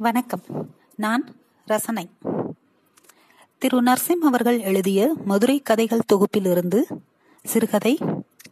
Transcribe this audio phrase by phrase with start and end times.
[0.00, 0.42] வணக்கம்.
[0.96, 2.08] நான் ரசனை.
[3.58, 3.82] திரு.
[3.82, 6.82] நர்சிம் அவர்கள் எழுதிய மதுரை கதைகள் தொகுப்பிலிருந்து
[7.44, 7.98] சிறுகதை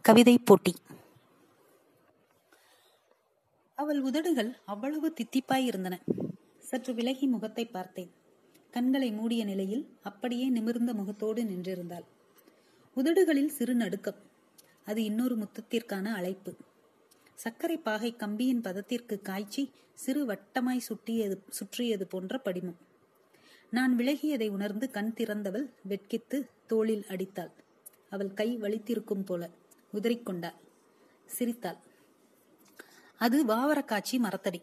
[0.01, 0.75] கவிதை போட்டி.
[3.75, 5.99] அவள் உதடுகள் அவ்வளவு தித்திப்பாய் இருந்தன.
[6.59, 8.11] சற்று விலகி முகத்தை பார்த்தேன்.
[8.71, 12.05] கண்களை மூடிய நிலையில் அப்படியே நிமிர்ந்த முகத்தோடு நின்றிருந்தாள்.
[12.95, 14.21] உதடுகளில் சிறு நடுக்கம்.
[14.85, 16.55] அது இன்னொரு முத்தத்திற்கான அழைப்பு.
[17.37, 22.77] சர்க்கரை பாகை கம்பியின் பதத்திற்கு காய்ச்சி சிறு வட்டமாய் சுட்டியது சுற்றியது போன்ற படிமம்.
[23.69, 27.51] நான் விலகியதை உணர்ந்து கண் திறந்தவள் வெட்கித்து தோளில் அடித்தாள்.
[28.09, 29.49] அவள் கை வலித்திருக்கும் போல
[29.93, 30.57] உதறிக்கொண்டாள்.
[31.25, 31.77] சிரித்தாள்.
[33.17, 34.61] அது வாவரக்காட்சி மரத்தடி.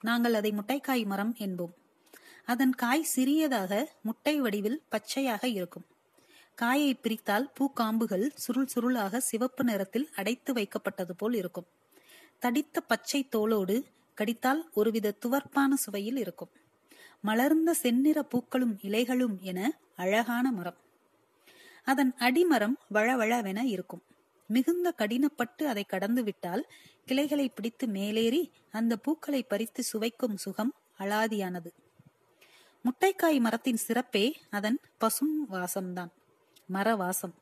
[0.00, 1.74] நாங்கள் அதை முட்டைக்காய் மரம் என்போம்.
[2.44, 5.86] அதன் காய் சிறியதாக முட்டை வடிவில் பச்சையாக இருக்கும்.
[6.54, 11.66] காயை பிரித்தால் பூக்காம்புகள் சுருள் சுருளாக சிவப்பு நிறத்தில் அடைத்து வைக்கப்பட்டது போல் இருக்கும்.
[12.42, 16.50] தடித்த பச்சை தோலோடு கடித்தால் ஒருவித துவர்ப்பான சுவையில் இருக்கும்.
[17.20, 20.76] மலர்ந்த செந்நிற பூக்களும் இலைகளும் என அழகான மரம்.
[21.84, 24.02] அதன் அடிமரம் வளவளவென இருக்கும்.
[24.46, 26.68] மிகுந்த கடினப்பட்டு அதை கடந்து விட்டால்
[27.06, 31.70] கிளைகளை பிடித்து மேலேறி அந்த பூக்களை பறித்து சுவைக்கும் சுகம் அலாதியானது.
[32.84, 36.12] முட்டைக்காய் மரத்தின் சிறப்பே அதன் பசும் வாசம்தான்
[36.66, 37.34] மர வாசம்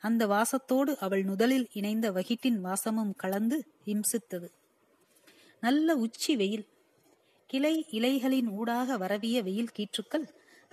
[0.00, 4.48] அந்த வாசத்தோடு அவள் நுதலில் இணைந்த வகிட்டின் வாசமும் கலந்து இம்சித்தது.
[5.60, 6.68] நல்ல உச்சி வெயில்.
[7.46, 10.28] கிளை இலைகளின் ஊடாக வரவிய வெயில் கீற்றுக்கள்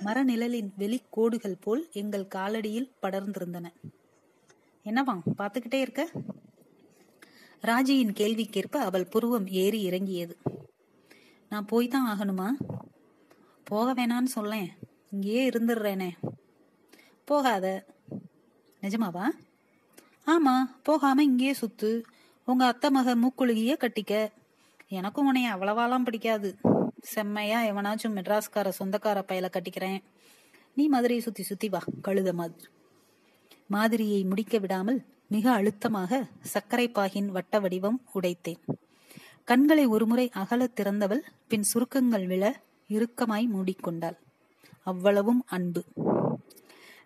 [0.05, 3.73] மரநிழலின் வெளிக்கோடுகள் போல் எங்கள் காலடியில் படர்ந்திருந்தன.
[4.85, 6.09] என்னவாம் பார்த்துக்கிட்டே இருக்க?
[7.61, 10.37] ராஜியின் கேள்விக்கேற்ப அவள் புருவம் ஏறி இறங்கியது.
[11.49, 12.49] நான் போய் தான் ஆகணுமா?
[13.63, 14.71] போக வேணான்னு சொல்லேன்.
[15.11, 16.09] இங்கேயே இருந்துடுறேனே.
[17.25, 17.85] போகாத.
[18.81, 19.25] நிஜமாவா?
[20.25, 22.03] ஆமா போகாம இங்கேயே சுத்து.
[22.45, 24.31] உங்க அத்தை மக மூக்குழுகிய கட்டிக்க.
[24.87, 26.55] எனக்கும் உனைய அவ்வளவாலாம் பிடிக்காது.
[27.01, 30.03] செம்மையா எவனாச்சும் மெட்ராஸ்கார சொந்தக்கார பயல கட்டிக்கிறேன்.
[30.73, 32.63] நீ மதுரையை சுத்தி சுத்தி வா கழுத மாதிரி.
[33.67, 38.61] மாதிரியை முடிக்க விடாமல் மிக அழுத்தமாக சர்க்கரை பாகின் வட்ட வடிவம் உடைத்தேன்.
[39.43, 44.17] கண்களை ஒருமுறை அகல திறந்தவள் பின் சுருக்கங்கள் விழ இறுக்கமாய் மூடிக்கொண்டாள்.
[44.83, 45.83] அவ்வளவும் அன்பு.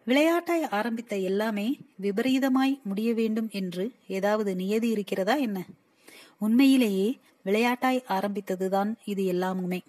[0.06, 5.66] விளையாட்டாய் ஆரம்பித்த எல்லாமே விபரீதமாய் முடிய வேண்டும் என்று ஏதாவது நியதி இருக்கிறதா என்ன?
[6.38, 9.80] உண்மையிலேயே விளையாட்டாய் ஆரம்பித்ததுதான் இது எல்லாமுமே.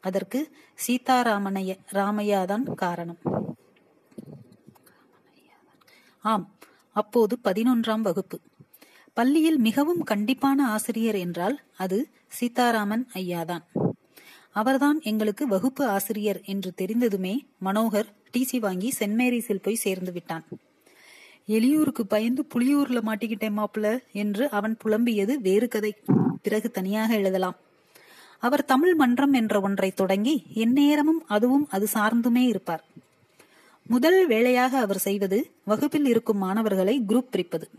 [0.00, 0.56] அதற்கு
[0.86, 3.18] சீதாராமனைய ராமையாதான் காரணம்.
[6.18, 6.54] ஆம்
[6.92, 8.40] அப்போது பதினொன்றாம் வகுப்பு.
[9.12, 13.64] பள்ளியில் மிகவும் கண்டிப்பான ஆசிரியர் என்றால் அது சீதாராமன் ஐயாதான்.
[14.54, 20.44] அவர்தான் எங்களுக்கு வகுப்பு ஆசிரியர் என்று தெரிந்ததுமே மனோகர் டிசி வாங்கி சென்ட் மேரிஸில் போய் சேர்ந்து விட்டான்.
[21.48, 25.96] எளியூருக்கு பயந்து புளியூர்ல மாட்டிக்கிட்டேன் மாப்பிள என்று அவன் புலம்பியது வேறு கதை.
[26.42, 27.56] பிறகு தனியாக எழுதலாம்.
[28.38, 32.84] அவர் தமிழ் மன்றம் என்ற ஒன்றை தொடங்கி எந்நேரமும் அதுவும் அது சார்ந்துமே இருப்பார்.
[33.86, 37.70] முதல் வேளையாக அவர் செய்வது வகுப்பில் இருக்கும் மாணவர்களை குரூப் பிரிப்பது.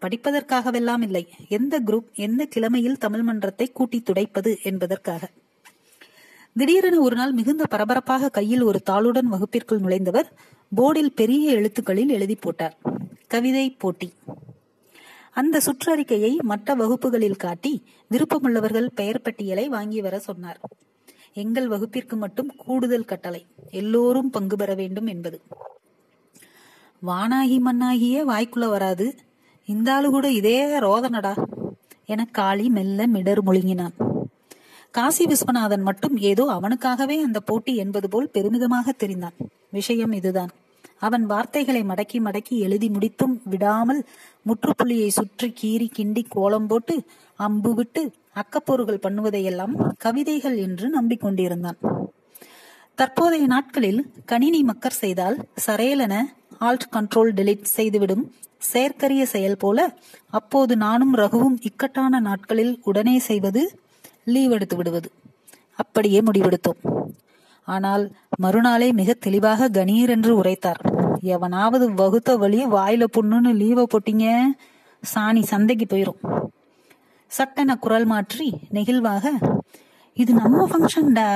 [0.00, 1.28] படிப்பதற்காகவெல்லாம் இல்லை.
[1.48, 5.28] எந்த குரூப் எந்த கிழமையில் தமிழ் மன்றத்தை கூட்டி துடைப்பது என்பதற்காக.
[6.56, 10.28] திடீரென ஒரு நாள் மிகுந்த பரபரப்பாக கையில் ஒரு தாளுடன் வகுப்பிற்குள் நுழைந்தவர்
[10.76, 12.78] போர்டில் பெரிய எழுத்துக்களில் எழுதி போட்டார்.
[13.26, 14.12] கவிதை போட்டி.
[15.32, 20.60] அந்த சுற்றறிக்கையை மற்ற வகுப்புகளில் காட்டி விருப்பமுள்ளவர்கள் பெயர் பட்டியலை வாங்கி வர சொன்னார்.
[21.32, 23.46] எங்கள் வகுப்பிற்கு மட்டும் கூடுதல் கட்டளை.
[23.70, 25.40] எல்லோரும் பங்கு பெற வேண்டும் என்பது.
[27.06, 29.14] வானாகி மண்ணாகியே வாய்க்குள்ள வராது.
[29.66, 31.42] இந்த ஆளு கூட இதே ரோதனடா
[32.04, 34.16] என காளி மெல்ல மிடர் முழுங்கினான்.
[34.94, 39.36] காசி விஸ்வநாதன் மட்டும் ஏதோ அவனுக்காகவே அந்த போட்டி என்பது போல் பெருமிதமாக தெரிந்தான்.
[39.70, 40.52] விஷயம் இதுதான்.
[40.98, 44.00] அவன் வார்த்தைகளை மடக்கி மடக்கி எழுதி முடித்தும் விடாமல்
[44.46, 46.94] முற்றுப்புள்ளியை சுற்றி கீறி கிண்டி கோலம் போட்டு
[47.38, 48.02] அம்பு விட்டு
[48.34, 51.78] அக்கப்போர்கள் பண்ணுவதையெல்லாம் கவிதைகள் என்று நம்பிக்கொண்டிருந்தான்.
[52.94, 56.14] தற்போதைய நாட்களில் கணினி மக்கர் செய்தால் சரையலென
[56.58, 58.24] ஆல்ட் கண்ட்ரோல் டெலிட் செய்துவிடும்
[58.58, 59.78] செயற்கரிய செயல் போல
[60.30, 63.62] அப்போது நானும் ரகுவும் இக்கட்டான நாட்களில் உடனே செய்வது
[64.34, 65.08] லீவ் எடுத்து விடுவது.
[65.82, 66.80] அப்படியே முடிவெடுத்தோம்.
[67.68, 68.04] ஆனால்
[68.38, 70.80] மறுநாளே மிக தெளிவாக கணீர் என்று உரைத்தார்.
[71.34, 74.26] எவனாவது வகுத்த வழி வாயில புண்ணுன்னு லீவ போட்டீங்க?
[75.02, 76.20] சாணி சந்தைக்கு போயிரும்.
[77.30, 79.32] சட்டென குரல் மாற்றி நெகிழ்வாக
[80.16, 81.28] இது நம்ம ஃபங்க்ஷன்டா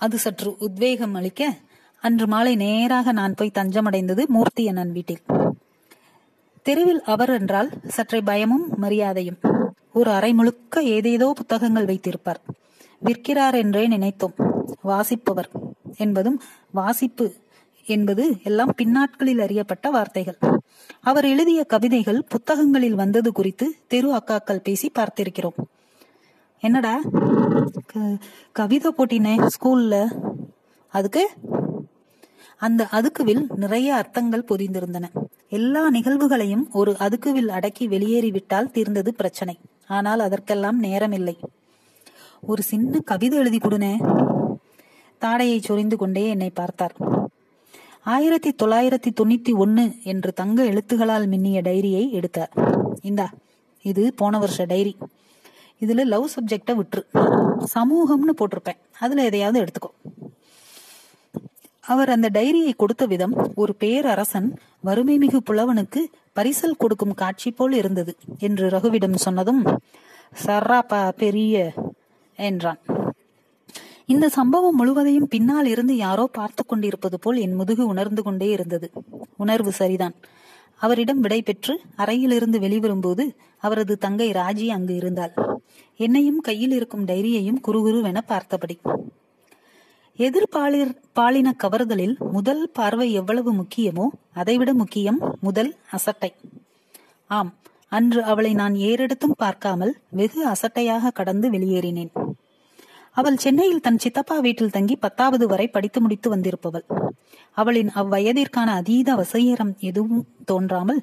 [0.00, 1.42] அது சற்று உத்வேகம் அளிக்க
[2.02, 5.22] அன்று மாலை நேராக நான் போய் தஞ்சமடைந்தது மூர்த்தி அண்ணன் வீட்டில்.
[6.66, 9.38] தெருவில் அவர் என்றால் சற்றே பயமும் மரியாதையும்.
[9.96, 12.40] ஒரு அறை முழுக்க ஏதேதோ புத்தகங்கள் வைத்திருப்பார்.
[13.04, 14.64] விற்கிறார் என்றே நினைத்தோம்.
[14.82, 15.48] வாசிப்பவர்
[15.96, 17.32] என்பதும் வாசிப்பு
[17.86, 20.38] என்பது எல்லாம் பின்னாட்களில் அறியப்பட்ட வார்த்தைகள்.
[21.00, 25.56] அவர் எழுதிய கவிதைகள் புத்தகங்களில் வந்தது குறித்து தெரு அக்காக்கள் பேசி பார்த்திருக்கிறோம்.
[26.60, 27.00] என்னடா?
[27.86, 28.18] க-
[28.52, 30.18] கவிதை போட்டினே ஸ்கூல்ல?
[30.88, 31.28] அதுக்கு?
[32.58, 35.04] அந்த அதுக்குவில் நிறைய அர்த்தங்கள் பொதிந்திருந்தன.
[35.48, 39.58] எல்லா நிகழ்வுகளையும் ஒரு அதுக்குவில் அடக்கி வெளியேறிவிட்டால் தீர்ந்தது பிரச்சனை.
[39.86, 41.36] ஆனால் அதற்கெல்லாம் நேரமில்லை.
[42.40, 44.18] ஒரு சின்ன கவிதை எழுதி கொடுனே.
[45.20, 46.96] தாடையை சொரிந்து கொண்டே என்னை பார்த்தார்.
[48.04, 52.50] ஆயிரத்தி தொள்ளாயிரத்தி தொண்ணூத்தி ஒன்னு என்று தங்க எழுத்துகளால் மின்னிய டைரியை எடுத்தார்.
[53.02, 53.30] இந்தா
[53.82, 54.96] இது போன வருஷ டைரி.
[55.80, 57.04] இதுல லவ் சப்ஜெக்ட விட்டுரு.
[57.74, 58.78] சமூகம்னு போட்டிருப்பேன்.
[59.00, 60.15] அதுல எதையாவது எடுத்துக்கோ.
[61.86, 64.48] அவர் அந்த டைரியை கொடுத்த விதம் ஒரு பேரரசன்
[64.80, 66.00] வறுமை மிகு புலவனுக்கு
[66.36, 69.60] பரிசல் கொடுக்கும் காட்சி போல் இருந்தது என்று ரகுவிடம் சொன்னதும்
[70.44, 71.72] சர்ராப்பா பெரிய
[72.38, 72.80] என்றான்.
[74.06, 78.88] இந்த சம்பவம் முழுவதையும் பின்னால் இருந்து யாரோ பார்த்து கொண்டிருப்பது போல் என் முதுகு உணர்ந்து கொண்டே இருந்தது.
[79.36, 80.14] உணர்வு சரிதான்.
[80.80, 83.24] அவரிடம் விடை பெற்று அறையிலிருந்து வெளிவரும்போது
[83.58, 85.34] அவரது தங்கை ராஜி அங்கு இருந்தாள்.
[85.96, 88.78] என்னையும் கையில் இருக்கும் டைரியையும் குறுகுருவென பார்த்தபடி.
[90.18, 96.30] எதிர்பாலிர் பாலின கவர்தலில் முதல் பார்வை எவ்வளவு முக்கியமோ அதைவிட முக்கியம் முதல் அசட்டை.
[97.30, 97.50] ஆம்
[97.88, 102.12] அன்று அவளை நான் ஏறெடுத்தும் பார்க்காமல் வெகு அசட்டையாக கடந்து வெளியேறினேன்.
[103.10, 106.86] அவள் சென்னையில் தன் சித்தப்பா வீட்டில் தங்கி பத்தாவது வரை படித்து முடித்து வந்திருப்பவள்.
[107.52, 111.00] அவளின் அவ்வயதிற்கான அதீத வசீகரம் எதுவும் தோன்றாமல்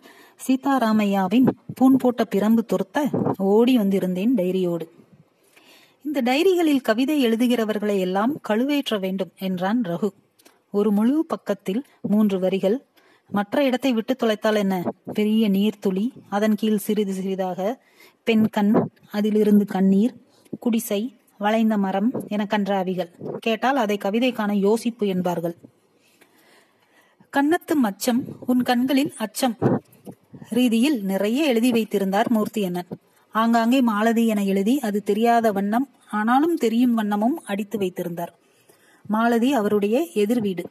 [0.47, 3.07] சீதாராமையாவின் பூன் போட்ட பிரம்பு துரத்த
[3.37, 4.85] ஓடி வந்திருந்தேன் டைரியோடு.
[6.05, 10.09] இந்த டைரிகளில் கவிதை எழுதுகிறவர்களை எல்லாம் கழுவேற்ற வேண்டும் என்றான் ரகு.
[10.71, 12.85] ஒரு முழு பக்கத்தில் மூன்று வரிகள்.
[13.29, 14.83] மற்ற இடத்தை விட்டு தொலைத்தால் என்ன?
[15.13, 17.83] பெரிய நீர்த்துளி அதன் கீழ் சிறிது சிறிதாக
[18.23, 20.13] பெண் கண் அதிலிருந்து கண்ணீர்
[20.59, 23.37] குடிசை வளைந்த மரம் என கன்றாவிகள்.
[23.39, 25.55] கேட்டால் அதை கவிதைக்கான யோசிப்பு என்பார்கள்.
[27.37, 29.57] கண்ணத்து மச்சம் உன் கண்களில் அச்சம்.
[30.49, 32.87] ரீதியில் நிறைய எழுதி வைத்திருந்தார் மூர்த்தி அண்ணன்
[33.41, 38.33] ஆங்காங்கே மாலதி என எழுதி அது தெரியாத வண்ணம் ஆனாலும் தெரியும் வண்ணமும் அடித்து வைத்திருந்தார்.
[39.07, 40.63] மாலதி அவருடைய எதிர் வீடு.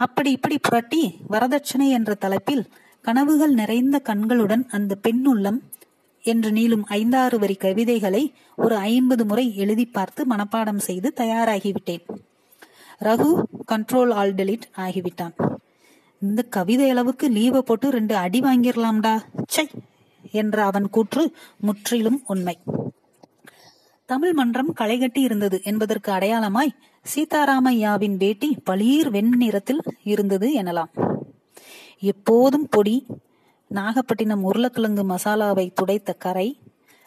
[0.00, 2.64] அப்படி இப்படி புரட்டி வரதட்சணை என்ற தலைப்பில்
[3.04, 5.60] கனவுகள் நிறைந்த கண்களுடன் அந்த பெண்ணுள்ளம்
[6.24, 8.22] என்று நீளும் ஐந்தாறு வரி கவிதைகளை
[8.56, 12.04] ஒரு ஐம்பது முறை எழுதி பார்த்து மனப்பாடம் செய்து தயாராகிவிட்டேன்.
[13.00, 13.30] ரகு
[13.72, 15.34] கண்ட்ரோல் ஆல் டெலிட் ஆகிவிட்டான்.
[16.22, 19.14] இந்த கவிதை அளவுக்கு லீவை போட்டு ரெண்டு அடி வாங்கிடலாம்டா
[19.46, 19.66] சை
[20.32, 22.58] என்ற அவன் கூற்று முற்றிலும் உண்மை.
[24.06, 26.76] தமிழ் மன்றம் களைகட்டி இருந்தது என்பதற்கு அடையாளமாய்
[27.14, 30.92] சீதாராமையாவின் வேட்டி பளீர் வெண்ணிறத்தில் இருந்தது எனலாம்.
[31.98, 33.06] எப்போதும் பொடி
[33.68, 36.58] நாகப்பட்டினம் உருளைக்கிழங்கு மசாலாவை துடைத்த கரை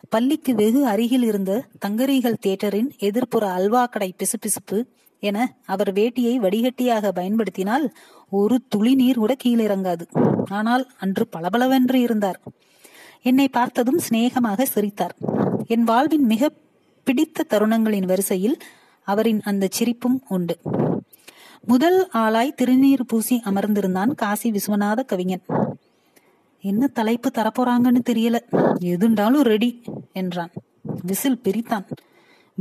[0.10, 4.84] பள்ளிக்கு வெகு அருகில் இருந்த தங்கரீகல் தியேட்டரின் எதிர்ப்புற அல்வா கடை பிசுபிசுப்பு
[5.20, 7.94] என அவர் வேட்டியை வடிகட்டியாக பயன்படுத்தினால்
[8.30, 10.06] ஒரு துளி நீர் கூட கீழிறங்காது.
[10.50, 12.40] ஆனால் அன்று பளபளவென்று இருந்தார்.
[13.24, 15.16] என்னை பார்த்ததும் சிநேகமாக சிரித்தார்.
[15.68, 16.52] என் வாழ்வின் மிக
[17.04, 18.58] பிடித்த தருணங்களின் வரிசையில்
[19.04, 20.58] அவரின் அந்த சிரிப்பும் உண்டு.
[21.66, 25.42] முதல் ஆளாய் திருநீர் பூசி அமர்ந்திருந்தான் காசி விஸ்வநாத கவிஞன்.
[26.62, 28.40] என்ன தலைப்பு தரப்போறாங்கன்னு தெரியல.
[28.82, 29.82] எதுண்டாலும் ரெடி
[30.14, 30.52] என்றான்.
[31.04, 31.86] விசில் பிரித்தான்.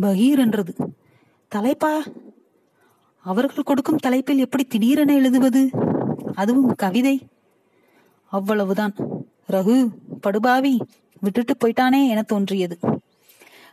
[0.00, 0.74] பகீர் என்றது.
[1.54, 1.98] தலைப்பா?
[3.16, 5.70] அவர்கள் கொடுக்கும் தலைப்பில் எப்படி திடீரென எழுதுவது?
[6.34, 7.26] அதுவும் கவிதை.
[8.24, 8.94] அவ்வளவுதான்.
[9.48, 9.76] ரகு
[10.20, 10.78] படுபாவி
[11.20, 12.78] விட்டுட்டு போயிட்டானே என தோன்றியது.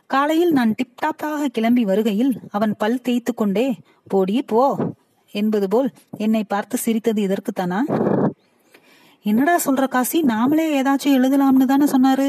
[0.06, 3.74] காலையில் நான் டிப்டாப்பாக கிளம்பி வருகையில் அவன் பல் தேய்த்து கொண்டே
[4.08, 4.62] போடி போ
[5.34, 7.80] என்பது போல் என்னை பார்த்து சிரித்தது இதற்குத்தானா
[9.22, 10.22] என்னடா சொல்ற காசி?
[10.22, 12.28] நாமளே ஏதாச்சும் எழுதலாம்னு தானே சொன்னாரு?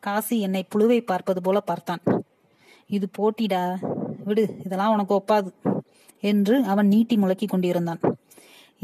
[0.00, 2.02] காசி என்னை புழுவை பார்ப்பது போல பார்த்தான்.
[2.86, 3.62] இது போட்டிடா
[4.24, 5.52] விடு இதெல்லாம் உனக்கு ஒப்பாது
[6.20, 8.00] என்று அவன் நீட்டி முழக்கி கொண்டிருந்தான்.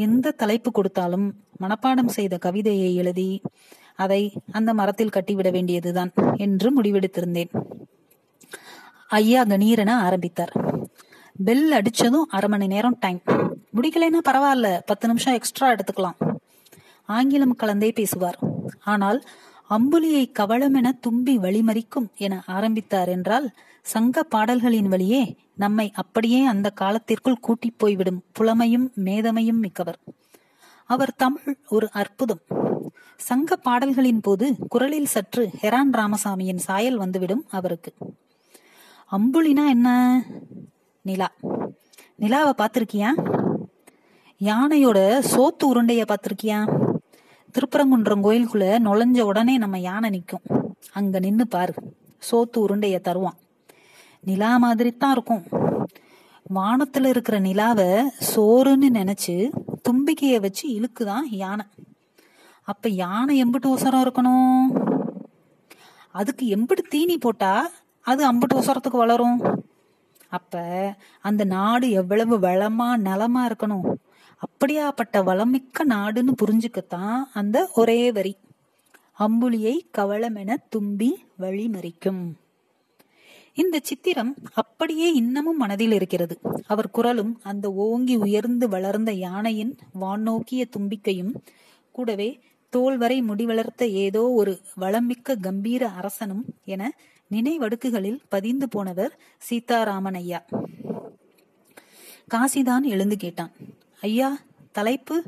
[0.04, 1.26] எந்த தலைப்பு கொடுத்தாலும்
[1.62, 3.30] மனப்பாடம் செய்த கவிதையை எழுதி
[4.04, 4.22] அதை
[4.56, 6.10] அந்த மரத்தில் கட்டிவிட வேண்டியதுதான்
[6.44, 7.50] என்று முடிவெடுத்திருந்தேன்.
[9.18, 10.52] ஐயா கணீரன ஆரம்பித்தார்.
[11.46, 13.20] பெல் அடிச்சதும் அரை மணி நேரம் டைம்
[13.76, 16.18] முடிக்கலைன்னா பரவாயில்ல பத்து நிமிஷம் எக்ஸ்ட்ரா எடுத்துக்கலாம்.
[17.08, 18.38] ஆங்கிலம் கலந்தே பேசுவார்.
[18.92, 19.18] ஆனால்
[19.76, 23.46] அம்புலியை கவளமென தும்பி வழிமறிக்கும் என ஆரம்பித்தார் என்றால்
[23.94, 25.22] சங்க பாடல்களின் வழியே
[25.58, 29.98] நம்மை அப்படியே அந்த காலத்திற்குள் கூட்டிப் போய்விடும் புலமையும் மேதமையும் மிக்கவர்.
[30.84, 32.40] அவர் தமிழ் ஒரு அற்புதம்.
[33.16, 37.94] சங்க பாடல்களின் போது குரலில் சற்று ஹெரான் ராமசாமியின் சாயல் வந்துவிடும் அவருக்கு.
[39.12, 40.24] அம்புலினா என்ன?
[41.02, 41.32] நிலா.
[42.16, 43.08] நிலாவை பார்த்திருக்கியா?
[44.40, 46.88] யானையோட சோத்து உருண்டைய பார்த்திருக்கியா?
[47.50, 50.42] திருப்பரங்குன்றம் கோயிலுக்குள்ள நுழைஞ்ச உடனே நம்ம யானை நிற்கும்.
[50.92, 51.74] அங்க நின்னு பாரு.
[52.30, 53.38] சோத்து உருண்டைய தருவான்.
[54.20, 55.44] நிலா மாதிரி தான் இருக்கும்.
[56.54, 57.84] வானத்துல இருக்கிற நிலாவை
[58.36, 59.50] சோறுன்னு நினைச்சு
[59.88, 61.64] தும்பிக்கைய வச்சு இழுக்குதான் யானை.
[62.62, 64.64] அப்ப யானை எம்பிட்டு ஒசரம் இருக்கணும்?
[66.10, 67.70] அதுக்கு எம்பிட்டு தீனி போட்டா
[68.00, 69.64] அது அம்புட்டு ஓசரத்துக்கு வளரும்.
[70.28, 73.94] அப்ப அந்த நாடு எவ்வளவு வளமா நலமா இருக்கணும்?
[74.38, 78.36] அப்படியாப்பட்ட வளமிக்க நாடுன்னு புரிஞ்சுக்கத்தான் அந்த ஒரே வரி.
[79.18, 82.32] அம்புலியை கவளமென தும்பி வழிமறிக்கும்
[83.58, 86.38] இந்த சித்திரம் அப்படியே இன்னமும் மனதில் இருக்கிறது.
[86.66, 91.32] அவர் குரலும் அந்த ஓங்கி உயர்ந்து வளர்ந்த யானையின் வானோக்கிய தும்பிக்கையும்
[91.90, 96.96] கூடவே தோல் வரை முடிவளர்த்த ஏதோ ஒரு வளமிக்க கம்பீர அரசனும் என
[97.30, 100.44] நினைவடுக்குகளில் பதிந்து போனவர் சீதாராமன் ஐயா
[102.34, 103.50] காசிதான் எழுந்து கேட்டான்.
[104.00, 104.38] ஐயா
[104.72, 105.22] தலைப்பு?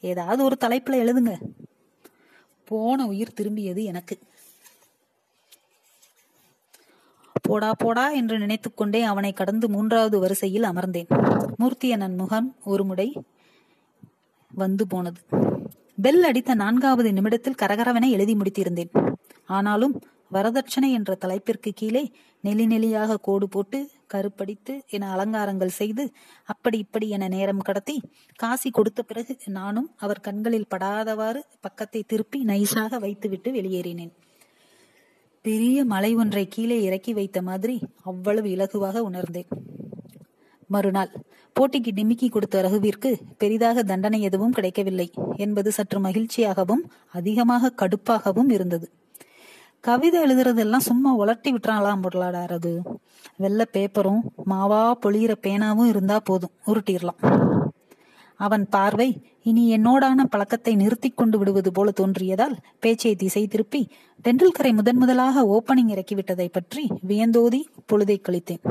[0.00, 1.34] ஏதாவது ஒரு தலைப்புல எழுதுங்க.
[2.64, 4.18] போன உயிர் திரும்பியது எனக்கு.
[7.42, 11.08] போடா போடா என்று நினைத்துக்கொண்டே அவனை கடந்து மூன்றாவது வரிசையில் அமர்ந்தேன்.
[11.62, 13.24] மூர்த்தியனன் முகம் ஒரு முறை
[14.54, 15.20] வந்து போனது.
[16.02, 19.14] பெல் அடித்த நான்காவது நிமிடத்தில் கரகரவென எழுதி முடித்திருந்தேன்.
[19.44, 20.02] ஆனாலும்
[20.32, 22.12] வரதட்சணை என்ற தலைப்பிற்கு கீழே
[22.42, 26.12] நெலி நெலியாக கோடு போட்டு கருப்படித்து என அலங்காரங்கள் செய்து
[26.44, 28.02] அப்படி இப்படி என நேரம் கடத்தி
[28.36, 34.12] காசி கொடுத்த பிறகு நானும் அவர் கண்களில் படாதவாறு பக்கத்தை திருப்பி நைசாக வைத்துவிட்டு வெளியேறினேன்.
[35.46, 39.50] பெரிய மலை ஒன்றை கீழே இறக்கி வைத்த மாதிரி அவ்வளவு இலகுவாக உணர்ந்தேன்.
[40.66, 41.10] மறுநாள்
[41.56, 48.90] போட்டிக்கு டிமிக்கி கொடுத்த ரகுவிற்கு பெரிதாக தண்டனை எதுவும் கிடைக்கவில்லை என்பது சற்று மகிழ்ச்சியாகவும் அதிகமாக கடுப்பாகவும் இருந்தது.
[49.80, 52.74] கவிதை எழுதுறதெல்லாம் சும்மா உலட்டி விட்டுறாங்களாம் பொருளாடா ரகு.
[53.36, 57.20] வெள்ள பேப்பரும் மாவா பொழியிற பேனாவும் இருந்தா போதும் உருட்டிடலாம்.
[58.36, 59.08] அவன் பார்வை
[59.42, 63.82] இனி என்னோடான பழக்கத்தை நிறுத்தி கொண்டு விடுவது போல தோன்றியதால் பேச்சை திசை திருப்பி
[64.24, 67.60] டெண்டுல்கரை முதன் முதலாக ஓப்பனிங் இறக்கிவிட்டதை பற்றி வியந்தோதி
[67.92, 68.64] பொழுதை கழித்தேன்.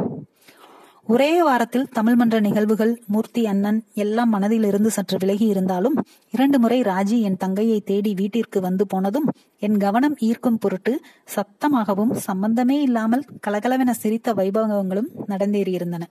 [1.07, 5.97] ஒரே வாரத்தில் தமிழ் மன்ற நிகழ்வுகள் மூர்த்தி அண்ணன் எல்லாம் மனதில் இருந்து சற்று விலகி இருந்தாலும்
[6.29, 9.27] இரண்டு முறை ராஜி என் தங்கையை தேடி வீட்டிற்கு வந்து போனதும்
[9.59, 10.93] என் கவனம் ஈர்க்கும் பொருட்டு
[11.35, 16.05] சத்தமாகவும் சம்பந்தமே இல்லாமல் கலகலவென சிரித்த வைபவங்களும் நடந்தேறியிருந்தன.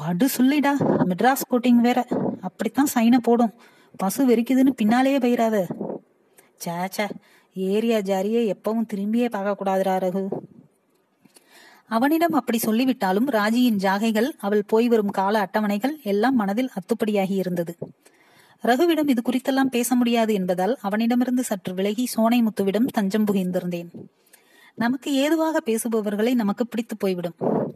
[0.00, 0.72] படு சொல்லிடா.
[1.10, 2.06] மெட்ராஸ் கோட்டிங் வேற.
[2.40, 3.52] அப்படித்தான் சைனை போடும்.
[3.96, 5.66] பசு வெறிக்குதுன்னு பின்னாலேயே பயிராத
[6.64, 7.06] சேச்சே
[7.54, 10.22] ஏரியா ஜாரியை எப்பவும் திரும்பியே பார்க்க கூடாதுரா ரகு.
[11.88, 17.76] அவனிடம் அப்படி சொல்லிவிட்டாலும் ராஜியின் ஜாகைகள் அவள் போய் வரும் கால அட்டவணைகள் எல்லாம் மனதில் அத்துப்படியாகி இருந்தது.
[18.62, 23.90] ரகுவிடம் இது குறித்தெல்லாம் பேச முடியாது என்பதால் அவனிடமிருந்து சற்று விலகி சோனை முத்துவிடம் தஞ்சம் புகிந்திருந்தேன்.
[24.78, 27.34] நமக்கு ஏதுவாக பேசுபவர்களை நமக்கு பிடித்து போய்விடும்.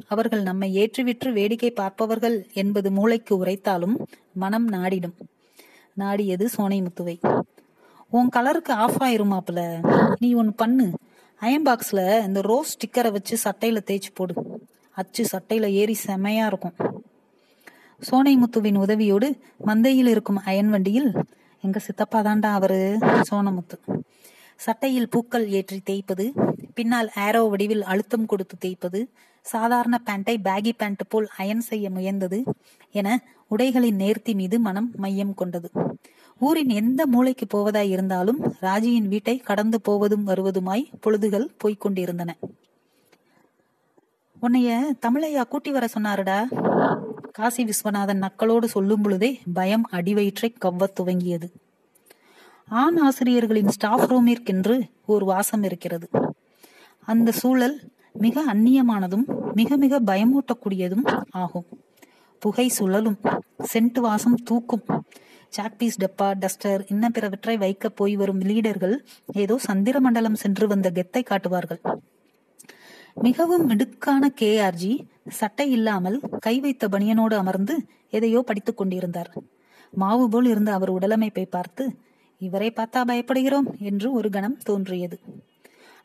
[0.08, 3.94] அவர்கள் நம்மை ஏற்றுவிற்று வேடிக்கை பார்ப்பவர்கள் என்பது மூளைக்கு உரைத்தாலும்
[4.32, 5.16] மனம் நாடிடும்.
[5.98, 7.16] நாடியது சோனை முத்துவை.
[8.10, 9.60] உன் கலருக்கு ஆஃப் ஆயிருமாப்புல
[10.18, 10.86] நீ ஒன்னு பண்ணு.
[11.36, 14.34] அயன் பாக்ஸில் இந்த ரோஸ் ஸ்டிக்கரை வச்சு சட்டையில தேய்ச்சி போடு.
[14.90, 16.74] அச்சு சட்டையில ஏறி செமையா இருக்கும்.
[18.10, 19.28] சோனை முத்துவின் உதவியோடு
[19.66, 21.12] மந்தையில் இருக்கும் அயன் வண்டியில்
[21.62, 22.98] எங்க சித்தப்பா தாண்டா அவரு?
[23.30, 23.78] சோனமுத்து
[24.64, 26.24] சட்டையில் பூக்கள் ஏற்றி தேய்ப்பது
[26.74, 29.00] பின்னால் ஆரோ வடிவில் அழுத்தம் கொடுத்து தேய்ப்பது
[29.46, 32.38] சாதாரண பேண்டை பேகி பேண்ட் போல் அயன் செய்ய முயன்றது
[32.90, 33.08] என
[33.50, 35.68] உடைகளின் நேர்த்தி மீது மனம் மையம் கொண்டது.
[36.40, 42.30] ஊரின் எந்த மூளைக்கு போவதாய் இருந்தாலும் ராஜியின் வீட்டை கடந்து போவதும் வருவதுமாய் பொழுதுகள் போய்கொண்டிருந்தன
[44.42, 44.70] உன்னைய
[45.06, 46.38] தமிழையா கூட்டி வர சொன்னாருடா.
[47.32, 51.48] காசி விஸ்வநாதன் நக்களோடு சொல்லும் பொழுதே பயம் அடிவயிற்றை கவ்வத் துவங்கியது.
[52.68, 56.06] ஆண் ஆசிரியர்களின் ஸ்டாஃப் ரூமிற்கென்று ஒரு வாசம் இருக்கிறது.
[57.06, 57.76] அந்த சூழல்
[58.12, 61.66] மிக அந்நியமானதும் மிக மிக பயமூட்டக்கூடியதும் ஆகும்.
[62.38, 63.18] புகை சுழலும்
[63.72, 64.84] சென்ட் வாசம் தூக்கும்.
[65.56, 68.94] சாக்பீஸ் டப்பா டஸ்டர் இன்ன பிறவற்றை வைக்க போய் வரும் லீடர்கள்
[69.32, 71.80] ஏதோ சந்திர மண்டலம் சென்று வந்த கெத்தை காட்டுவார்கள்.
[73.14, 74.92] மிகவும் மிடுக்கான கேஆர்ஜி
[75.28, 77.74] சட்டை இல்லாமல் கை வைத்த பனியனோடு அமர்ந்து
[78.10, 79.30] எதையோ படித்துக் கொண்டிருந்தார்.
[79.92, 81.84] மாவு போல் இருந்த அவர் உடலமைப்பை பார்த்து
[82.46, 85.16] இவரை பார்த்தா பயப்படுகிறோம் என்று ஒரு கணம் தோன்றியது.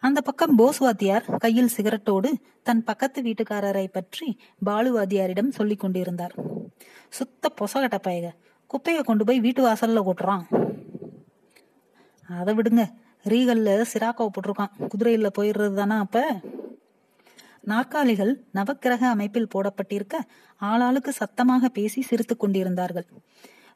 [0.03, 2.29] அந்த பக்கம் போஸ் வாத்தியார் கையில் சிகரெட்டோடு
[2.63, 4.27] தன் பக்கத்து வீட்டுக்காரரை பற்றி
[4.63, 6.35] பாலு வாத்தியாரிடம் சொல்லிக் கொண்டிருந்தார்.
[7.09, 8.35] சுத்த பொசகட்ட பயக
[8.67, 10.45] குப்பையை கொண்டு போய் வீட்டு வாசல்ல கொட்டுறான்.
[12.39, 12.83] அதை விடுங்க
[13.23, 14.73] ரீகல்ல சிராக்கோ போட்டிருக்கான்.
[14.91, 16.25] குதிரையில போயிடுறது தானா அப்ப?
[17.61, 20.15] நாற்காலிகள் நவக்கிரக அமைப்பில் போடப்பட்டிருக்க
[20.61, 23.07] ஆளாளுக்கு சத்தமாக பேசி சிரித்துக் கொண்டிருந்தார்கள்.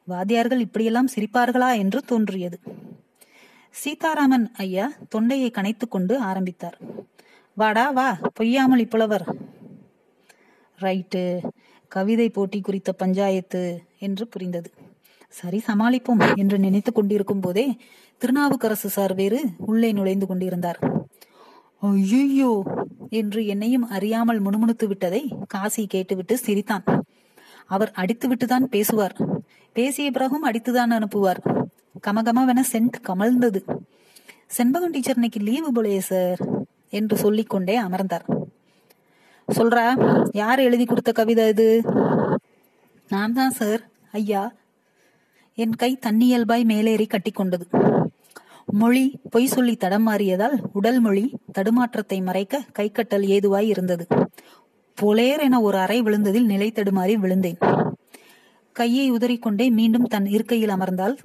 [0.08, 2.58] வாத்தியார்கள் இப்படியெல்லாம் சிரிப்பார்களா என்று தோன்றியது.
[3.74, 6.78] சீதாராமன் ஐயா தொண்டையை கனைத்து கொண்டு ஆரம்பித்தார்.
[7.54, 8.08] வாடா வா
[8.40, 9.24] பொய்யாமல் புலவர்
[10.78, 11.22] ரைட்டு
[11.88, 13.62] கவிதை போட்டி குறித்த பஞ்சாயத்து
[13.98, 14.70] என்று புரிந்தது.
[15.28, 17.66] சரி சமாளிப்போம் என்று நினைத்து கொண்டிருக்கும் போதே
[18.20, 20.80] திருநாவுக்கரசு சார் வேறு உள்ளே நுழைந்து கொண்டிருந்தார்.
[21.78, 22.52] ஐயோ
[23.10, 26.84] என்று என்னையும் அறியாமல் முணுமுணுத்து விட்டதை காசி கேட்டுவிட்டு சிரித்தான்.
[27.66, 29.16] அவர் அடித்துவிட்டுதான் பேசுவார்.
[29.72, 31.40] பேசிய பிறகும் அடித்துதான் அனுப்புவார்.
[32.06, 33.60] கமகமவென சென்ட் கமழ்ந்தது.
[34.58, 36.40] செண்பகம் டீச்சர் இன்னைக்கு லீவு போலையே சார்
[36.88, 38.26] என்று சொல்லிக்கொண்டே அமர்ந்தார்.
[39.52, 39.84] சொல்றா
[40.32, 41.82] யார் எழுதி கொடுத்த கவிதை இது?
[43.08, 44.52] நான் தான் சார் ஐயா.
[45.54, 47.66] என் கை தன்னியல்பாய் மேலேறி கட்டிக்கொண்டது.
[48.66, 54.06] மொழி பொய் சொல்லி தடமாறியதால் உடல் மொழி தடுமாற்றத்தை மறைக்க கைக்கட்டல் ஏதுவாய் இருந்தது.
[55.02, 57.81] பொலேர் என ஒரு அறை விழுந்ததில் நிலை தடுமாறி விழுந்தேன்.
[58.72, 61.16] கையை உதறிக்கொண்டே மீண்டும் தன் இருக்கையில் அமர்ந்தால்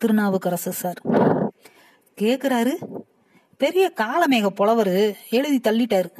[0.00, 1.00] திருநாவுக்கரசு சார்.
[2.20, 2.74] கேக்குறாரு
[3.56, 6.10] பெரிய காலமேக புலவரு எழுதி தள்ளிட்டாரு.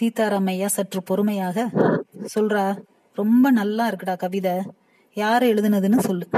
[0.00, 1.68] சீதாராமையா சற்று பொறுமையாக
[2.34, 2.64] சொல்றா
[3.14, 4.52] ரொம்ப நல்லா இருக்குடா கவிதை
[5.14, 6.28] யாரு எழுதுனதுன்னு சொல்லு.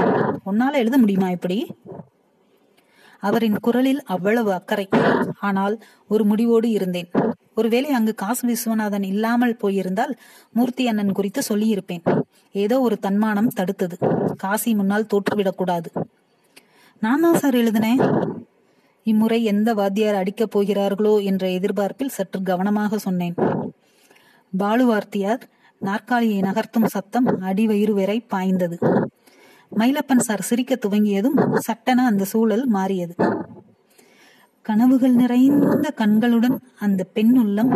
[0.45, 1.75] உன்னால எழுத முடியுமா இப்படி?
[3.19, 4.87] அவரின் குரலில் அவ்வளவு அக்கறை
[5.39, 7.09] ஆனால் ஒரு முடிவோடு இருந்தேன்.
[7.55, 10.17] ஒருவேளை அங்கு காசு விஸ்வநாதன் இல்லாமல் போயிருந்தால்
[10.51, 12.23] மூர்த்தி அண்ணன் குறித்து சொல்லியிருப்பேன்.
[12.51, 13.97] ஏதோ ஒரு தன்மானம் தடுத்தது.
[14.37, 15.89] காசி முன்னால் தோற்றுவிடக்கூடாது.
[16.99, 18.01] நான் தான் சார் எழுதினேன்?
[19.03, 23.35] இம்முறை எந்த வாத்தியார் அடிக்கப் போகிறார்களோ என்ற எதிர்பார்ப்பில் சற்று கவனமாக சொன்னேன்.
[24.57, 28.77] பாலு வார்த்தியார் நாற்காலியை நகர்த்தும் சத்தம் அடிவயிறு வரை பாய்ந்தது.
[29.77, 33.15] மயிலப்பன் சார் சிரிக்க துவங்கியதும் சட்டென அந்த சூழல் மாறியது.
[34.67, 37.71] கனவுகள் நிறைந்த கண்களுடன் அந்த பெண் உள்ளம்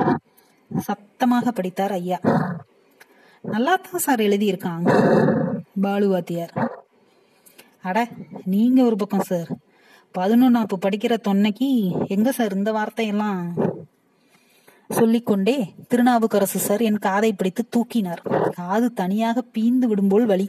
[0.77, 2.19] சத்தமாக படித்தார் ஐயா.
[3.41, 4.91] நல்லா தான் சார் எழுதியிருக்காங்க
[5.81, 6.53] பாலு வாத்தியார்.
[7.81, 8.07] அட
[8.45, 9.49] நீங்க ஒரு பக்கம் சார்.
[10.17, 11.69] பதினொன்னாப்பு படிக்கிற தொன்னைக்கு
[12.07, 13.41] எங்க சார் இந்த வார்த்தையெல்லாம்?
[14.89, 18.21] சொல்லிக்கொண்டே திருநாவுக்கரசு சார் என் காதை பிடித்து தூக்கினார்.
[18.51, 20.47] காது தனியாக பீந்து விடும்போல் வழி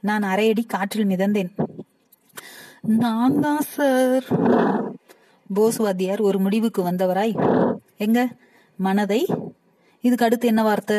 [0.00, 1.52] நான் அரையடி காற்றில் மிதந்தேன்.
[3.02, 4.28] நான் தான் சார்.
[5.54, 7.34] போஸ் வாத்தியார் ஒரு முடிவுக்கு வந்தவராய்.
[7.96, 8.28] எங்க?
[8.76, 9.26] மனதை?
[10.00, 10.96] இதுக்கு அடுத்து என்ன வார்த்தை?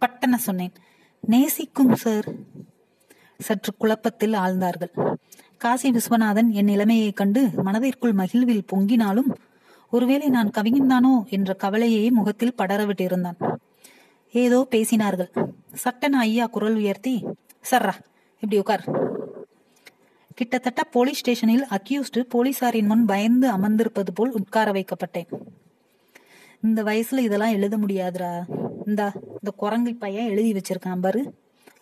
[0.00, 0.72] பட்டன சொன்னேன்.
[1.20, 2.24] நேசிக்கும் சார்.
[3.38, 5.14] சற்று குழப்பத்தில் ஆழ்ந்தார்கள்.
[5.56, 9.34] காசி விஸ்வநாதன் என் நிலைமையை கண்டு மனதிற்குள் மகிழ்வில் பொங்கினாலும்
[9.90, 13.56] ஒருவேளை நான் கவிஞன்தானோ என்ற கவலையை முகத்தில் படரவிட்டிருந்தான்.
[14.32, 15.46] ஏதோ பேசினார்கள்.
[15.72, 17.24] சட்டன ஐயா குரல் உயர்த்தி
[17.70, 17.92] சர்ரா
[18.34, 18.84] இப்படி உட்கார்.
[20.38, 25.28] கிட்டத்தட்ட போலீஸ் ஸ்டேஷனில் அக்யூஸ்டு போலீசாரின் முன் பயந்து அமர்ந்திருப்பது போல் உட்கார வைக்கப்பட்டேன்.
[26.62, 28.32] இந்த வயசுல இதெல்லாம் எழுத முடியாதுடா.
[28.86, 31.22] இந்தா இந்த குரங்கை பையன் எழுதி வச்சிருக்கான் பாரு.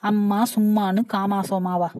[0.01, 1.91] அம்மா சும்மானு காமா சோமாவா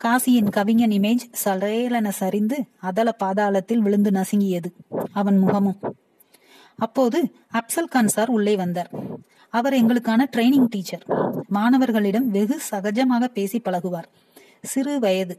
[0.00, 2.56] காசியின் கவிஞன் இமேஜ் சலேலன சரிந்து
[2.88, 4.70] அதல பாதாளத்தில் விழுந்து நசுங்கியது
[5.12, 5.78] அவன் முகமும்.
[6.78, 7.18] அப்போது
[7.58, 8.90] அப்சல் கான் சார் உள்ளே வந்தார்.
[9.50, 11.04] அவர் எங்களுக்கான ட்ரைனிங் டீச்சர்
[11.56, 14.08] மாணவர்களிடம் வெகு சகஜமாக பேசி பழகுவார்.
[14.64, 15.38] சிறு வயது.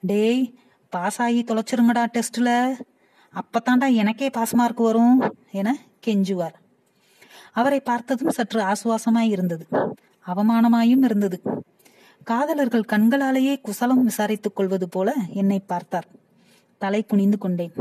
[0.00, 0.54] டேய்
[0.88, 2.74] பாஸ் ஆகி தொலைச்சிருங்கடா டெஸ்ட்ல.
[3.34, 6.56] அப்பத்தாண்டா எனக்கே பாஸ் மார்க் வரும் என கெஞ்சுவார்.
[7.52, 9.66] அவரை பார்த்ததும் சற்று ஆசுவாசமாய் இருந்தது.
[10.26, 11.40] அவமானமாயும் இருந்தது.
[12.24, 16.06] காதலர்கள் கண்களாலேயே குசலம் விசாரித்துக் கொள்வது போல என்னை பார்த்தார்.
[16.78, 17.72] தலை குனிந்து கொண்டேன்.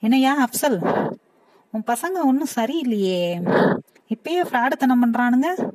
[0.00, 1.10] என்னையா அப்சல்
[1.70, 3.22] உன் பசங்க ஒன்னும் சரியில்லையே.
[4.14, 5.70] இப்பயே ஃப்ராடுத்தனம் பண்றானுங்க.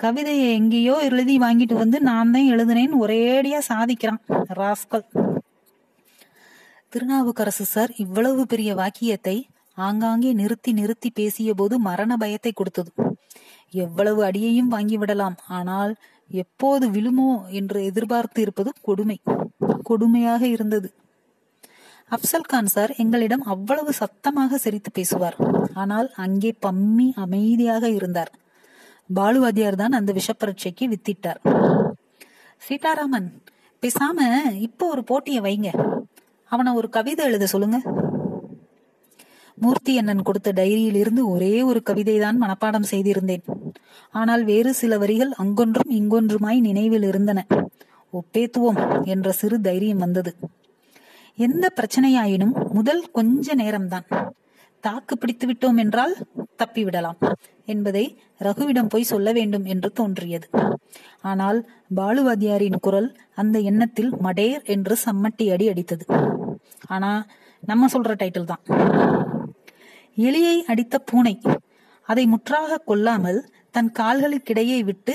[0.00, 4.20] கவிதையை எங்கேயோ எழுதி வாங்கிட்டு வந்து நான் தான் எழுதுனேன்னு ஒரேடியா சாதிக்கிறான்
[4.60, 5.04] ராஸ்கல்.
[6.92, 9.36] திருநாவுக்கரசு சார் இவ்வளவு பெரிய வாக்கியத்தை
[9.78, 12.90] ஆங்காங்கே நிறுத்தி நிறுத்தி பேசிய போது மரண பயத்தை கொடுத்தது.
[13.74, 15.92] எவ்வளவு அடியையும் வாங்கிவிடலாம் ஆனால்
[16.30, 19.18] எப்போது விழுமோ என்று எதிர்பார்த்து இருப்பது கொடுமை.
[19.88, 20.88] கொடுமையாக இருந்தது.
[22.10, 25.36] அப்சல் கான் சார் எங்களிடம் அவ்வளவு சத்தமாக சிரித்து பேசுவார்.
[25.74, 28.32] ஆனால் அங்கே பம்மி அமைதியாக இருந்தார்.
[29.14, 31.40] பாலுவாதியார் தான் அந்த விஷப்பரீட்சைக்கு வித்திட்டார்.
[32.58, 33.28] சீதாராமன்
[33.82, 34.18] பேசாம
[34.54, 35.70] இப்போ ஒரு போட்டியை வைங்க.
[36.44, 37.78] அவனை ஒரு கவிதை எழுத சொல்லுங்க.
[39.54, 43.44] மூர்த்தி அண்ணன் கொடுத்த டைரியில் இருந்து ஒரே ஒரு கவிதை தான் மனப்பாடம் செய்திருந்தேன்.
[44.10, 47.46] ஆனால் வேறு சில வரிகள் அங்கொன்றும் இங்கொன்றுமாய் நினைவில் இருந்தன.
[48.12, 50.32] ஒப்பேத்துவோம் என்ற சிறு தைரியம் வந்தது.
[51.34, 54.06] எந்த பிரச்சனையாயினும் முதல் கொஞ்ச நேரம்தான்.
[54.80, 56.14] தாக்கு பிடித்து விட்டோம் என்றால்
[56.62, 57.18] தப்பிவிடலாம்
[57.72, 58.04] என்பதை
[58.46, 60.46] ரகுவிடம் போய் சொல்ல வேண்டும் என்று தோன்றியது.
[61.30, 61.58] ஆனால்
[61.98, 66.04] பாலுவாதியாரின் குரல் அந்த எண்ணத்தில் மடேர் என்று சம்மட்டி அடி அடித்தது.
[66.86, 67.10] ஆனா
[67.62, 68.62] நம்ம சொல்ற டைட்டில் தான்.
[70.28, 71.34] எலியை அடித்த பூனை
[72.08, 73.40] அதை முற்றாக கொல்லாமல்
[73.70, 75.14] தன் கால்களுக்கிடையே விட்டு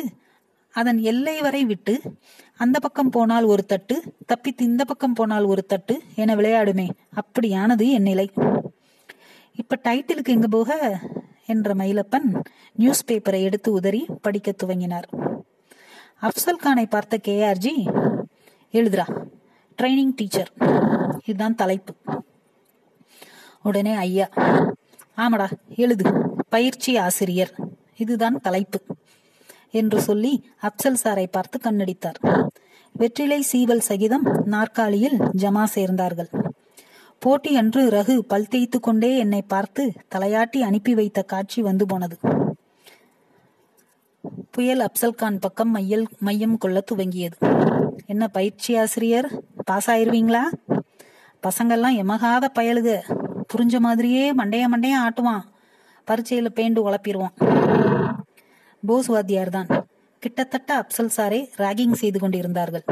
[0.74, 1.94] அதன் எல்லை வரை விட்டு
[2.64, 6.88] அந்த பக்கம் போனால் ஒரு தட்டு தப்பித்து இந்த பக்கம் போனால் ஒரு தட்டு என விளையாடுமே
[7.22, 8.28] அப்படியானது என் நிலை.
[9.56, 11.00] இப்ப டைட்டிலுக்கு எங்க போக?
[11.46, 15.04] என்ற மயிலப்பன் நியூஸ் பேப்பரை எடுத்து உதறி படிக்க துவங்கினார்.
[16.22, 17.74] அப்சல் கானை பார்த்த கேஆர்ஜி
[18.72, 19.26] எழுதுரா
[19.82, 20.52] ட்ரைனிங் டீச்சர்.
[21.26, 21.96] இதுதான் தலைப்பு.
[23.64, 24.30] உடனே ஐயா
[25.18, 26.12] ஆமாடா எழுது.
[26.50, 27.54] பயிற்சி ஆசிரியர்.
[27.98, 28.82] இதுதான் தலைப்பு.
[29.72, 32.48] என்று சொல்லி அப்சல் சாரை பார்த்து கண்ணடித்தார்.
[32.92, 36.45] வெற்றிலை சீவல் சகிதம் நாற்காலியில் ஜமா சேர்ந்தார்கள்.
[37.22, 39.84] போட்டி அன்று ரகு பல் தேய்த்து கொண்டே என்னை பார்த்து
[40.16, 42.16] தலையாட்டி அனுப்பி வைத்த காட்சி வந்து போனது.
[44.52, 47.38] புயல் அப்சல்கான் பக்கம் மையல் மையம் கொள்ள துவங்கியது.
[48.06, 49.28] என்ன பயிற்சி ஆசிரியர்?
[49.64, 50.44] பாஸ் ஆயிருவீங்களா
[51.44, 52.90] பசங்கள்லாம் எமகாத பயலுக.
[53.54, 55.44] புரிஞ்ச மாதிரியே மண்டைய மண்டைய ஆட்டுவான்.
[56.08, 57.36] பரீட்சையில பேண்டு உழப்பிடுவான்
[58.84, 59.70] போஸ் வாத்தியார் தான்
[60.24, 62.86] கிட்டத்தட்ட அப்சல் சாரே ராகிங் செய்து கொண்டிருந்தார்கள்.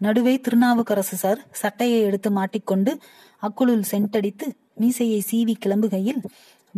[0.00, 2.92] நடுவே திருநாவுக்கரசு சார் சட்டையை எடுத்து மாட்டிக்கொண்டு
[3.42, 6.20] அக்குளுள் சென்டடித்து மீசையை சீவி கிளம்புகையில்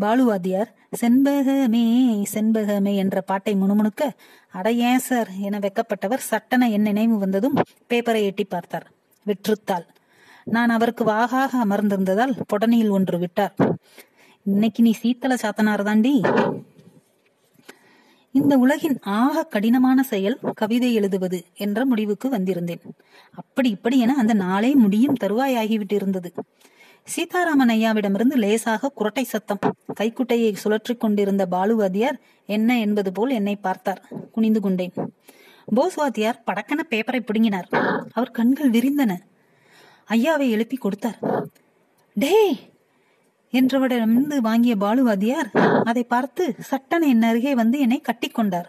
[0.01, 0.71] பாலுவாத்தியார்
[1.01, 1.85] செண்பகமே
[2.35, 4.03] செண்பகமே என்ற பாட்டை முணுமுணுக்க
[4.53, 7.57] அட ஏன் சார் என வெக்கப்பட்டவர் சட்டன என் நினைவு வந்ததும்
[7.89, 8.87] பேப்பரை எட்டி பார்த்தார்.
[9.27, 9.87] வெற்றுத்தாள்.
[10.45, 13.55] நான் அவருக்கு வாகாக அமர்ந்திருந்ததால் பொடனியில் ஒன்று விட்டார்.
[14.47, 16.15] இன்னைக்கு நீ சீத்தல சாத்தனார் தாண்டி
[18.33, 22.83] இந்த உலகின் ஆக கடினமான செயல் கவிதை எழுதுவது என்ற முடிவுக்கு வந்திருந்தேன்.
[23.35, 26.33] அப்படி இப்படி என அந்த நாளே முடியும் தருவாயாகிவிட்டு இருந்தது
[27.05, 29.59] சீதாராமன் ஐயாவிடமிருந்து லேசாக குரட்டை சத்தம்
[29.95, 34.03] கைக்குட்டையை சுழற்றி கொண்டிருந்த பாலுவாதியார் என்ன என்பது போல் என்னை பார்த்தார்.
[34.33, 34.93] குனிந்து கொண்டேன்.
[35.77, 37.69] போஸ்வாதியார் படக்கன பேப்பரை பிடுங்கினார்.
[38.13, 39.13] அவர் கண்கள் விரிந்தன.
[40.09, 41.19] ஐயாவை எழுப்பி கொடுத்தார்.
[42.15, 42.35] டே
[43.53, 45.51] என்றவரிடமிருந்து வாங்கிய பாலுவாதியார்
[45.85, 48.69] அதை பார்த்து சட்டன என் அருகே வந்து என்னை கட்டிக்கொண்டார்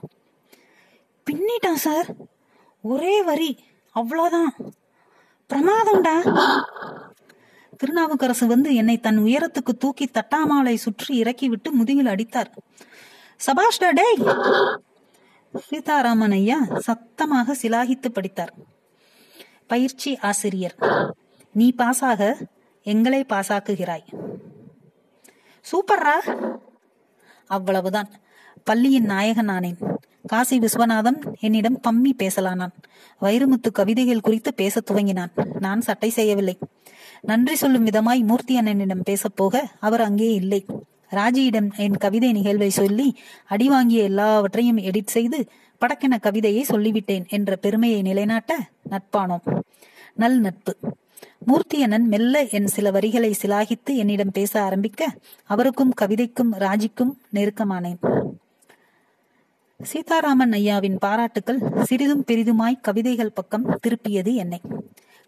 [1.27, 2.07] பின்னிட்டான் சார்?
[2.83, 3.49] ஒரே வரி.
[3.95, 4.51] அவ்வளோதான்.
[5.49, 6.15] பிரமாதம்டா.
[7.77, 12.51] திருநாவுக்கரசு வந்து என்னை தன் உயரத்துக்கு தூக்கி தட்டாமாலை சுற்றி இறக்கிவிட்டு முதுகில் அடித்தார்.
[13.39, 14.19] சபாஷ்டா டேய்!
[15.53, 18.53] சீதாராமன் ஐயா சத்தமாக சிலாகித்து படித்தார்.
[19.67, 20.75] பயிற்சி ஆசிரியர்
[21.55, 22.21] நீ பாசாக
[22.85, 24.05] எங்களை பாசாக்குகிறாய்
[25.61, 26.45] சூப்பர்ரா?
[27.47, 28.09] அவ்வளவுதான்.
[28.63, 29.95] பள்ளியின் நாயகன் ஆனேன்
[30.27, 32.71] காசி விஸ்வநாதன் என்னிடம் பம்மி பேசலானான்.
[33.21, 35.59] வைரமுத்து கவிதைகள் குறித்து பேச துவங்கினான்.
[35.59, 36.57] நான் சட்டை செய்யவில்லை.
[37.21, 40.65] நன்றி சொல்லும் விதமாய் மூர்த்தி அண்ணனிடம் பேசப் போக அவர் அங்கே இல்லை.
[41.11, 45.45] ராஜியிடம் என் கவிதை நிகழ்வை சொல்லி அடி வாங்கிய எல்லாவற்றையும் எடிட் செய்து
[45.81, 48.57] படக்கென கவிதையை சொல்லிவிட்டேன் என்ற பெருமையை நிலைநாட்ட
[48.89, 49.59] நட்பானோம்.
[50.13, 50.77] நல் நட்பு.
[51.47, 55.09] மூர்த்தியனன் மெல்ல என் சில வரிகளை சிலாகித்து என்னிடம் பேச ஆரம்பிக்க
[55.43, 57.99] அவருக்கும் கவிதைக்கும் ராஜிக்கும் நெருக்கமானேன்.
[59.79, 64.61] சீதாராமன் ஐயாவின் பாராட்டுக்கள் சிறிதும் பெரிதுமாய் கவிதைகள் பக்கம் திருப்பியது என்னை.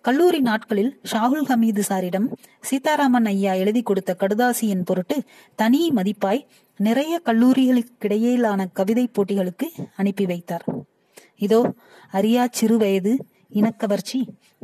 [0.01, 2.27] கல்லூரி நாட்களில் ஷாகுல் ஹமீது சாரிடம்
[2.61, 5.23] சீதாராமன் ஐயா எழுதி கொடுத்த கடுதாசியின் பொருட்டு
[5.55, 6.45] தனி மதிப்பாய்
[6.77, 10.65] நிறைய கல்லூரிகளுக்கிடையிலான கவிதை போட்டிகளுக்கு அனுப்பி வைத்தார்.
[11.37, 11.73] இதோ
[12.13, 14.19] அரியா சிறு வயது இனக்கவர்ச்சி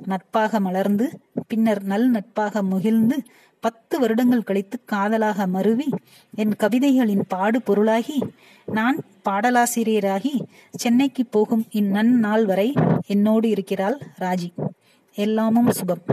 [0.06, 1.06] நட்பாக மலர்ந்து
[1.47, 3.17] பின்னர் நல் நட்பாக முகிழ்ந்து
[3.63, 5.88] பத்து வருடங்கள் கழித்து காதலாக மருவி
[6.34, 8.17] என் கவிதைகளின் பாடு பொருளாகி
[8.67, 10.34] நான் பாடலாசிரியராகி
[10.75, 12.69] சென்னைக்கு போகும் இந்நன்னாள் வரை
[13.08, 14.49] என்னோடு இருக்கிறாள் ராஜி.
[15.17, 16.04] எல்லாமும் சுபம்.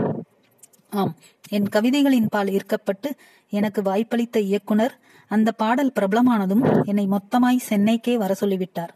[0.89, 1.13] ஆம்
[1.49, 3.09] என் கவிதைகளின் பால் ஈர்க்கப்பட்டு
[3.53, 4.95] எனக்கு வாய்ப்பளித்த இயக்குனர்
[5.31, 8.93] அந்த பாடல் பிரபலமானதும் என்னை மொத்தமாய் சென்னைக்கே வர சொல்லிவிட்டார்.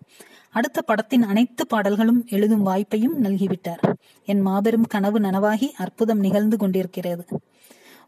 [0.54, 3.94] அடுத்த படத்தின் அனைத்து பாடல்களும் எழுதும் வாய்ப்பையும் நல்கிவிட்டார்.
[4.26, 7.26] என் மாபெரும் கனவு நனவாகி அற்புதம் நிகழ்ந்து கொண்டிருக்கிறது.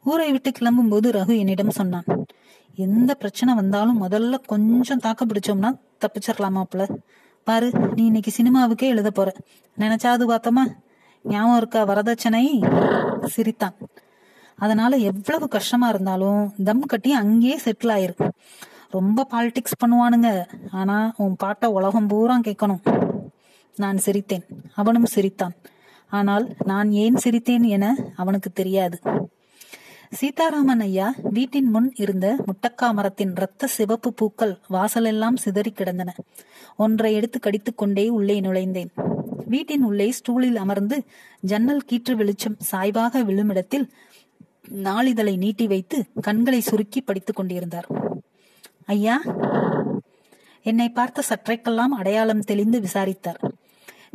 [0.04, 2.04] ஊரை விட்டு கிளம்பும் போது ரகு என்னிடம் சொன்னான்
[2.76, 6.84] எந்த பிரச்சனை வந்தாலும் முதல்ல கொஞ்சம் தாக்க பிடிச்சோம்னா தப்பிச்சிடலாமாப்ல
[7.44, 9.32] பாரு நீ இன்னைக்கு சினிமாவுக்கே எழுத போற.
[9.78, 10.64] நினைச்சாது பார்த்தோமா
[11.24, 12.44] ஞாபகம் இருக்கா வரதட்சணை?
[13.26, 13.74] சிரித்தான்.
[14.58, 18.16] அதனால எவ்வளவு கஷ்டமா இருந்தாலும் தம் கட்டி அங்கேயே செட்டில் ஆயிரு.
[18.94, 20.30] ரொம்ப பாலிடிக்ஸ் பண்ணுவானுங்க.
[20.72, 22.84] ஆனா உன் பாட்டை உலகம் பூரா கேட்கணும்.
[23.76, 24.46] நான் சிரித்தேன்.
[24.76, 25.56] அவனும் சிரித்தான்.
[26.18, 28.98] ஆனால் நான் ஏன் சிரித்தேன் என அவனுக்கு தெரியாது.
[30.20, 36.12] சீதாராமன் ஐயா வீட்டின் முன் இருந்த முட்டக்கா மரத்தின் ரத்த சிவப்பு பூக்கள் வாசலெல்லாம் சிதறி கிடந்தன.
[36.86, 38.92] ஒன்றை எடுத்து கடித்துக்கொண்டே உள்ளே நுழைந்தேன்.
[39.54, 40.98] வீட்டின் உள்ளே ஸ்டூலில் அமர்ந்து
[41.42, 43.88] ஜன்னல் கீற்று வெளிச்சம் சாய்வாக விழுமிடத்தில்
[44.88, 47.88] நாளிதழை நீட்டி வைத்து கண்களை சுருக்கி படித்துக் கொண்டிருந்தார்.
[48.86, 49.16] ஐயா
[50.62, 53.40] என்னை பார்த்த சற்றைக்கெல்லாம் அடையாளம் தெளிந்து விசாரித்தார்.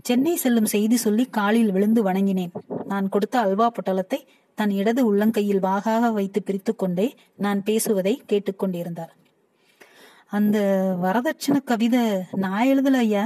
[0.03, 2.53] சென்னை செல்லும் செய்தி சொல்லி காலில் விழுந்து வணங்கினேன்.
[2.87, 4.21] நான் கொடுத்த அல்வா பொட்டலத்தை
[4.55, 9.13] தன் இடது உள்ளங்கையில் வாகாக வைத்து பிரித்து கொண்டே நான் பேசுவதை கேட்டுக்கொண்டிருந்தார்
[10.27, 10.59] அந்த
[11.03, 12.03] வரதட்சணை கவிதை
[12.45, 13.25] நான் எழுதல ஐயா.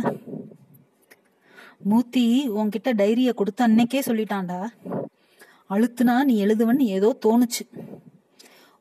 [1.90, 4.60] மூத்தி உன்கிட்ட டைரிய கொடுத்து அன்னைக்கே சொல்லிட்டான்டா.
[5.70, 7.64] அழுத்துனா நீ எழுதுவன்னு ஏதோ தோணுச்சு.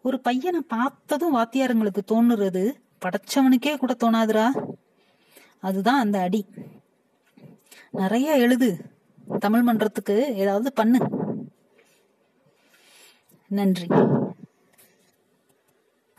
[0.04, 2.74] ஒரு பையனை பார்த்ததும் வாத்தியாருங்களுக்கு தோணுறது
[3.06, 4.50] படைச்சவனுக்கே கூட தோணாதுரா
[5.60, 6.46] அதுதான் அந்த அடி.
[7.92, 8.78] நிறைய எழுது.
[9.40, 11.10] தமிழ் மன்றத்துக்கு ஏதாவது பண்ணு.
[13.48, 13.88] நன்றி.